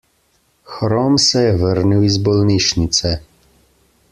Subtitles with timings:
[0.69, 3.13] Hrom se je vrnil iz bolnišnice.